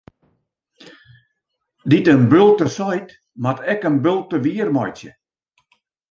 Dy't 1.89 2.11
in 2.13 2.23
bulte 2.31 2.67
seit, 2.77 3.09
moat 3.43 3.59
ek 3.73 3.81
in 3.89 3.97
bulte 4.05 4.37
wiermeitsje. 4.43 5.11